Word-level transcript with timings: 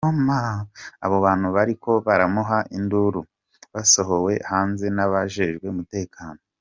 Abo 1.05 1.17
bantu 1.25 1.47
bariko 1.55 1.89
baramuha 2.05 2.57
induru 2.77 3.21
basohowe 3.73 4.33
hanze 4.51 4.85
n’abajejwe 4.95 5.65
umutekano. 5.73 6.41